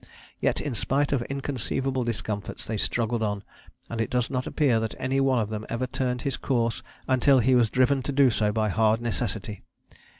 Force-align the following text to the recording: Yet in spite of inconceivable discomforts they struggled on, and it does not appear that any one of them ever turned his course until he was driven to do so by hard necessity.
Yet 0.39 0.59
in 0.59 0.73
spite 0.73 1.11
of 1.11 1.21
inconceivable 1.29 2.03
discomforts 2.03 2.65
they 2.65 2.75
struggled 2.75 3.21
on, 3.21 3.43
and 3.87 4.01
it 4.01 4.09
does 4.09 4.31
not 4.31 4.47
appear 4.47 4.79
that 4.79 4.95
any 4.97 5.19
one 5.21 5.37
of 5.37 5.49
them 5.49 5.63
ever 5.69 5.85
turned 5.85 6.23
his 6.23 6.37
course 6.37 6.81
until 7.07 7.37
he 7.37 7.53
was 7.53 7.69
driven 7.69 8.01
to 8.01 8.11
do 8.11 8.31
so 8.31 8.51
by 8.51 8.69
hard 8.69 8.99
necessity. 8.99 9.61